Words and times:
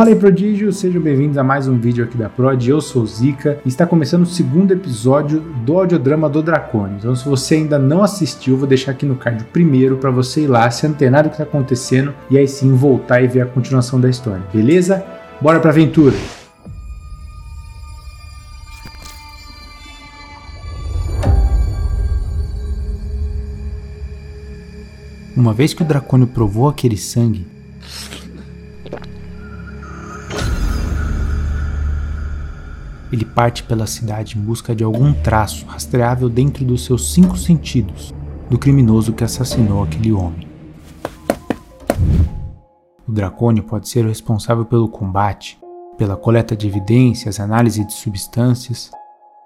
Fala 0.00 0.12
aí, 0.12 0.16
prodígio, 0.16 0.72
sejam 0.72 1.02
bem-vindos 1.02 1.36
a 1.36 1.44
mais 1.44 1.68
um 1.68 1.78
vídeo 1.78 2.02
aqui 2.02 2.16
da 2.16 2.26
Prod. 2.26 2.66
Eu 2.66 2.80
sou 2.80 3.02
o 3.02 3.06
Zika 3.06 3.60
e 3.66 3.68
está 3.68 3.86
começando 3.86 4.22
o 4.22 4.26
segundo 4.26 4.72
episódio 4.72 5.40
do 5.40 5.76
audiodrama 5.76 6.26
do 6.26 6.42
Dracone. 6.42 6.94
Então, 6.96 7.14
se 7.14 7.28
você 7.28 7.56
ainda 7.56 7.78
não 7.78 8.02
assistiu, 8.02 8.56
vou 8.56 8.66
deixar 8.66 8.92
aqui 8.92 9.04
no 9.04 9.14
card 9.14 9.44
primeiro 9.52 9.98
para 9.98 10.10
você 10.10 10.44
ir 10.44 10.46
lá, 10.46 10.70
se 10.70 10.86
antenar 10.86 11.24
do 11.24 11.28
que 11.28 11.34
está 11.34 11.44
acontecendo 11.44 12.14
e 12.30 12.38
aí 12.38 12.48
sim 12.48 12.74
voltar 12.74 13.20
e 13.20 13.26
ver 13.26 13.42
a 13.42 13.46
continuação 13.46 14.00
da 14.00 14.08
história, 14.08 14.42
beleza? 14.50 15.04
Bora 15.38 15.60
pra 15.60 15.70
aventura! 15.70 16.16
Uma 25.36 25.52
vez 25.52 25.74
que 25.74 25.82
o 25.82 25.84
Dracônio 25.84 26.26
provou 26.26 26.70
aquele 26.70 26.96
sangue, 26.96 27.46
ele 33.12 33.24
parte 33.24 33.62
pela 33.62 33.86
cidade 33.86 34.38
em 34.38 34.40
busca 34.40 34.74
de 34.74 34.84
algum 34.84 35.12
traço 35.12 35.66
rastreável 35.66 36.28
dentro 36.28 36.64
dos 36.64 36.84
seus 36.84 37.12
cinco 37.12 37.36
sentidos 37.36 38.14
do 38.48 38.58
criminoso 38.58 39.12
que 39.12 39.24
assassinou 39.24 39.82
aquele 39.82 40.12
homem. 40.12 40.48
O 43.06 43.12
Dracônio 43.12 43.64
pode 43.64 43.88
ser 43.88 44.04
o 44.04 44.08
responsável 44.08 44.64
pelo 44.64 44.88
combate, 44.88 45.58
pela 45.98 46.16
coleta 46.16 46.56
de 46.56 46.66
evidências, 46.66 47.40
análise 47.40 47.84
de 47.84 47.92
substâncias, 47.92 48.90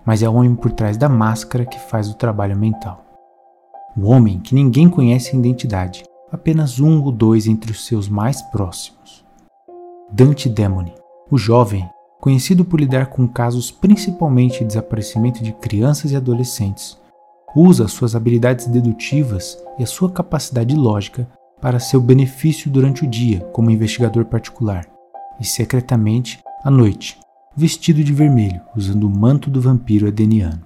mas 0.05 0.23
é 0.23 0.29
o 0.29 0.35
homem 0.35 0.55
por 0.55 0.71
trás 0.71 0.97
da 0.97 1.09
máscara 1.09 1.65
que 1.65 1.79
faz 1.79 2.11
o 2.11 2.15
trabalho 2.15 2.57
mental. 2.57 3.05
O 3.97 4.11
homem 4.11 4.41
que 4.41 4.55
ninguém 4.55 4.89
conhece 4.89 5.35
a 5.35 5.39
identidade, 5.39 6.05
apenas 6.31 6.81
um 6.81 7.03
ou 7.03 7.11
dois 7.11 7.47
entre 7.47 7.73
os 7.73 7.87
seus 7.87 8.09
mais 8.09 8.43
próximos. 8.43 9.25
Dante 10.11 10.49
Demone, 10.49 10.95
o 11.31 11.39
jovem 11.39 11.89
conhecido 12.25 12.65
por 12.65 12.81
lidar 12.81 13.09
com 13.09 13.29
casos 13.29 13.71
principalmente 13.71 14.61
de 14.61 14.65
desaparecimento 14.65 15.45
de 15.45 15.53
crianças 15.53 16.11
e 16.11 16.17
adolescentes, 16.17 16.97
usa 17.55 17.87
suas 17.87 18.17
habilidades 18.17 18.67
dedutivas 18.67 19.59
e 19.79 19.83
a 19.83 19.87
sua 19.87 20.11
capacidade 20.11 20.75
lógica 20.75 21.29
para 21.61 21.79
seu 21.79 22.01
benefício 22.01 22.71
durante 22.71 23.05
o 23.05 23.07
dia 23.07 23.41
como 23.53 23.71
investigador 23.71 24.25
particular, 24.25 24.87
e 25.39 25.45
secretamente 25.45 26.41
à 26.65 26.71
noite, 26.71 27.21
vestido 27.55 28.03
de 28.03 28.15
vermelho, 28.15 28.63
usando 28.75 29.05
o 29.05 29.11
manto 29.11 29.51
do 29.51 29.61
vampiro 29.61 30.09
edeniano. 30.09 30.63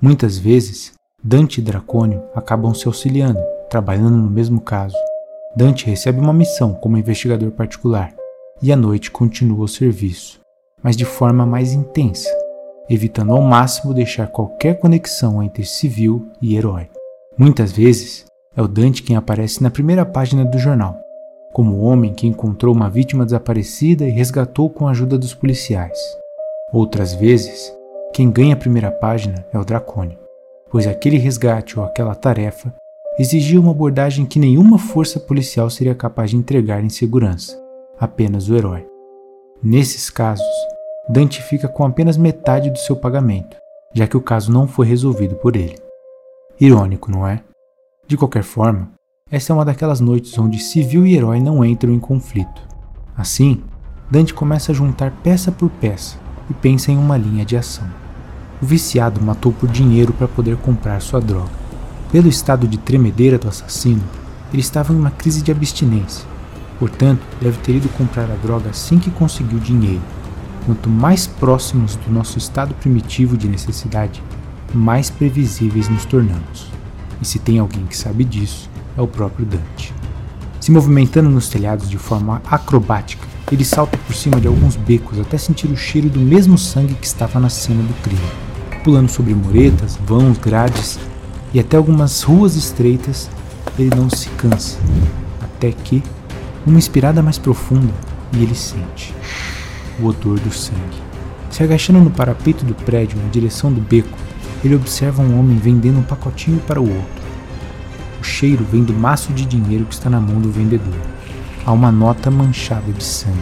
Muitas 0.00 0.38
vezes, 0.38 0.92
Dante 1.20 1.58
e 1.60 1.64
Dracônio 1.64 2.22
acabam 2.36 2.72
se 2.72 2.86
auxiliando, 2.86 3.40
trabalhando 3.68 4.16
no 4.16 4.30
mesmo 4.30 4.60
caso. 4.60 4.96
Dante 5.56 5.86
recebe 5.86 6.20
uma 6.20 6.32
missão 6.32 6.72
como 6.72 6.96
investigador 6.96 7.50
particular 7.50 8.14
e 8.62 8.70
à 8.70 8.76
noite 8.76 9.10
continua 9.10 9.64
o 9.64 9.68
serviço 9.68 10.43
mas 10.84 10.96
de 10.96 11.06
forma 11.06 11.46
mais 11.46 11.72
intensa, 11.72 12.28
evitando 12.90 13.32
ao 13.32 13.40
máximo 13.40 13.94
deixar 13.94 14.28
qualquer 14.28 14.78
conexão 14.78 15.42
entre 15.42 15.64
civil 15.64 16.28
e 16.42 16.54
herói. 16.54 16.88
Muitas 17.38 17.72
vezes, 17.72 18.26
é 18.54 18.60
o 18.60 18.68
Dante 18.68 19.02
quem 19.02 19.16
aparece 19.16 19.62
na 19.62 19.70
primeira 19.70 20.04
página 20.04 20.44
do 20.44 20.58
jornal, 20.58 20.94
como 21.52 21.74
o 21.74 21.82
homem 21.84 22.12
que 22.12 22.26
encontrou 22.26 22.74
uma 22.74 22.90
vítima 22.90 23.24
desaparecida 23.24 24.06
e 24.06 24.10
resgatou 24.10 24.68
com 24.68 24.86
a 24.86 24.90
ajuda 24.90 25.16
dos 25.16 25.32
policiais. 25.32 25.98
Outras 26.72 27.14
vezes, 27.14 27.72
quem 28.12 28.30
ganha 28.30 28.54
a 28.54 28.58
primeira 28.58 28.90
página 28.90 29.44
é 29.52 29.58
o 29.58 29.64
Dracone, 29.64 30.18
pois 30.70 30.86
aquele 30.86 31.16
resgate 31.16 31.78
ou 31.78 31.84
aquela 31.84 32.14
tarefa 32.14 32.72
exigia 33.18 33.60
uma 33.60 33.70
abordagem 33.70 34.26
que 34.26 34.38
nenhuma 34.38 34.78
força 34.78 35.18
policial 35.18 35.70
seria 35.70 35.94
capaz 35.94 36.30
de 36.30 36.36
entregar 36.36 36.84
em 36.84 36.88
segurança, 36.88 37.56
apenas 37.98 38.48
o 38.48 38.56
herói. 38.56 38.86
Nesses 39.62 40.10
casos, 40.10 40.44
Dante 41.06 41.42
fica 41.42 41.68
com 41.68 41.84
apenas 41.84 42.16
metade 42.16 42.70
do 42.70 42.78
seu 42.78 42.96
pagamento, 42.96 43.58
já 43.94 44.06
que 44.06 44.16
o 44.16 44.22
caso 44.22 44.50
não 44.50 44.66
foi 44.66 44.86
resolvido 44.86 45.34
por 45.34 45.54
ele. 45.54 45.76
Irônico, 46.58 47.10
não 47.10 47.28
é? 47.28 47.42
De 48.06 48.16
qualquer 48.16 48.42
forma, 48.42 48.90
essa 49.30 49.52
é 49.52 49.54
uma 49.54 49.66
daquelas 49.66 50.00
noites 50.00 50.38
onde 50.38 50.58
civil 50.58 51.06
e 51.06 51.14
herói 51.14 51.40
não 51.40 51.62
entram 51.62 51.92
em 51.92 51.98
conflito. 51.98 52.62
Assim, 53.14 53.62
Dante 54.10 54.32
começa 54.32 54.72
a 54.72 54.74
juntar 54.74 55.10
peça 55.22 55.52
por 55.52 55.68
peça 55.68 56.16
e 56.48 56.54
pensa 56.54 56.90
em 56.90 56.96
uma 56.96 57.18
linha 57.18 57.44
de 57.44 57.54
ação. 57.54 57.86
O 58.62 58.64
viciado 58.64 59.20
matou 59.20 59.52
por 59.52 59.68
dinheiro 59.68 60.12
para 60.14 60.26
poder 60.26 60.56
comprar 60.56 61.00
sua 61.00 61.20
droga. 61.20 61.52
Pelo 62.10 62.28
estado 62.28 62.66
de 62.66 62.78
tremedeira 62.78 63.38
do 63.38 63.48
assassino, 63.48 64.02
ele 64.50 64.62
estava 64.62 64.94
em 64.94 64.96
uma 64.96 65.10
crise 65.10 65.42
de 65.42 65.52
abstinência. 65.52 66.26
Portanto, 66.78 67.20
deve 67.42 67.58
ter 67.58 67.76
ido 67.76 67.90
comprar 67.90 68.30
a 68.30 68.36
droga 68.36 68.70
assim 68.70 68.98
que 68.98 69.10
conseguiu 69.10 69.58
dinheiro 69.58 70.02
Quanto 70.66 70.88
mais 70.88 71.26
próximos 71.26 71.94
do 71.94 72.10
nosso 72.10 72.38
estado 72.38 72.72
primitivo 72.74 73.36
de 73.36 73.46
necessidade, 73.46 74.22
mais 74.72 75.10
previsíveis 75.10 75.90
nos 75.90 76.06
tornamos. 76.06 76.68
E 77.20 77.26
se 77.26 77.38
tem 77.38 77.58
alguém 77.58 77.84
que 77.84 77.96
sabe 77.96 78.24
disso, 78.24 78.70
é 78.96 79.02
o 79.02 79.06
próprio 79.06 79.44
Dante. 79.44 79.92
Se 80.58 80.70
movimentando 80.70 81.28
nos 81.28 81.50
telhados 81.50 81.90
de 81.90 81.98
forma 81.98 82.40
acrobática, 82.50 83.26
ele 83.52 83.62
salta 83.62 83.98
por 83.98 84.14
cima 84.16 84.40
de 84.40 84.48
alguns 84.48 84.74
becos 84.74 85.20
até 85.20 85.36
sentir 85.36 85.66
o 85.66 85.76
cheiro 85.76 86.08
do 86.08 86.18
mesmo 86.18 86.56
sangue 86.56 86.94
que 86.94 87.06
estava 87.06 87.38
na 87.38 87.50
cena 87.50 87.82
do 87.82 88.02
crime. 88.02 88.22
Pulando 88.82 89.10
sobre 89.10 89.34
muretas, 89.34 89.98
vãos, 90.06 90.38
grades 90.38 90.98
e 91.52 91.60
até 91.60 91.76
algumas 91.76 92.22
ruas 92.22 92.56
estreitas, 92.56 93.28
ele 93.78 93.94
não 93.94 94.08
se 94.08 94.30
cansa, 94.30 94.78
até 95.42 95.72
que, 95.72 96.02
uma 96.66 96.78
inspirada 96.78 97.22
mais 97.22 97.36
profunda, 97.36 97.92
e 98.32 98.42
ele 98.42 98.54
sente 98.54 99.14
o 100.00 100.06
odor 100.06 100.38
do 100.40 100.52
sangue. 100.52 101.02
Se 101.50 101.62
agachando 101.62 102.00
no 102.00 102.10
parapeito 102.10 102.64
do 102.64 102.74
prédio 102.74 103.18
na 103.22 103.28
direção 103.28 103.72
do 103.72 103.80
beco, 103.80 104.18
ele 104.64 104.74
observa 104.74 105.22
um 105.22 105.38
homem 105.38 105.56
vendendo 105.56 105.98
um 105.98 106.02
pacotinho 106.02 106.58
para 106.60 106.80
o 106.80 106.88
outro. 106.88 107.24
O 108.20 108.24
cheiro 108.24 108.64
vem 108.64 108.82
do 108.82 108.94
maço 108.94 109.32
de 109.32 109.44
dinheiro 109.44 109.84
que 109.84 109.94
está 109.94 110.08
na 110.08 110.20
mão 110.20 110.40
do 110.40 110.50
vendedor. 110.50 110.94
Há 111.64 111.72
uma 111.72 111.92
nota 111.92 112.30
manchada 112.30 112.90
de 112.92 113.04
sangue. 113.04 113.38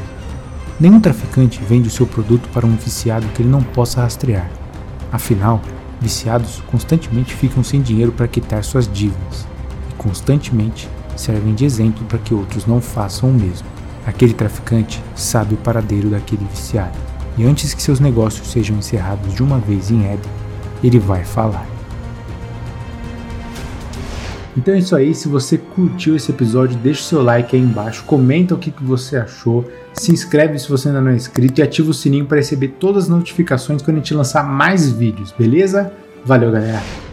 Nenhum 0.78 1.00
traficante 1.00 1.60
vende 1.62 1.88
o 1.88 1.90
seu 1.90 2.06
produto 2.06 2.48
para 2.52 2.66
um 2.66 2.76
viciado 2.76 3.26
que 3.28 3.42
ele 3.42 3.48
não 3.48 3.62
possa 3.62 4.02
rastrear. 4.02 4.50
Afinal, 5.12 5.60
viciados 6.00 6.62
constantemente 6.66 7.34
ficam 7.34 7.62
sem 7.62 7.80
dinheiro 7.80 8.10
para 8.12 8.26
quitar 8.26 8.64
suas 8.64 8.90
dívidas 8.90 9.46
e 9.90 9.94
constantemente 9.94 10.88
servem 11.16 11.54
de 11.54 11.64
exemplo 11.64 12.04
para 12.06 12.18
que 12.18 12.34
outros 12.34 12.66
não 12.66 12.80
façam 12.80 13.30
o 13.30 13.32
mesmo. 13.32 13.71
Aquele 14.06 14.34
traficante 14.34 15.02
sabe 15.14 15.54
o 15.54 15.58
paradeiro 15.58 16.10
daquele 16.10 16.44
viciado, 16.50 16.98
e 17.38 17.44
antes 17.44 17.72
que 17.72 17.82
seus 17.82 18.00
negócios 18.00 18.48
sejam 18.48 18.76
encerrados 18.76 19.34
de 19.34 19.42
uma 19.42 19.58
vez 19.58 19.90
em 19.90 20.04
Eden, 20.04 20.30
ele 20.82 20.98
vai 20.98 21.24
falar. 21.24 21.66
Então 24.56 24.74
é 24.74 24.78
isso 24.78 24.94
aí, 24.94 25.14
se 25.14 25.28
você 25.28 25.56
curtiu 25.56 26.14
esse 26.14 26.30
episódio, 26.30 26.76
deixa 26.76 27.00
o 27.00 27.04
seu 27.04 27.22
like 27.22 27.56
aí 27.56 27.62
embaixo, 27.62 28.04
comenta 28.04 28.54
o 28.54 28.58
que, 28.58 28.70
que 28.70 28.84
você 28.84 29.16
achou, 29.16 29.64
se 29.94 30.12
inscreve 30.12 30.58
se 30.58 30.68
você 30.68 30.88
ainda 30.88 31.00
não 31.00 31.10
é 31.10 31.14
inscrito 31.14 31.60
e 31.60 31.62
ativa 31.62 31.90
o 31.90 31.94
sininho 31.94 32.26
para 32.26 32.36
receber 32.36 32.68
todas 32.68 33.04
as 33.04 33.08
notificações 33.08 33.80
quando 33.80 33.96
a 33.96 34.00
gente 34.00 34.12
lançar 34.12 34.44
mais 34.44 34.90
vídeos, 34.90 35.32
beleza? 35.32 35.92
Valeu 36.24 36.52
galera! 36.52 37.11